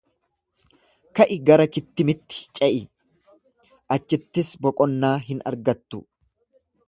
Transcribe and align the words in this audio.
Ka'ii 1.19 1.35
gara 1.49 1.67
Kittimitti 1.75 2.39
ce'i, 2.59 2.79
achittis 3.97 4.51
boqonnaa 4.65 5.15
hin 5.29 5.45
argattu. 5.53 6.03